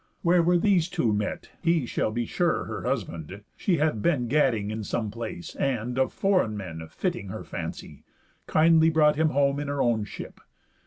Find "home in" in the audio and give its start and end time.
9.29-9.67